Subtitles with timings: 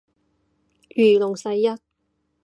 [0.95, 1.67] 如龍世一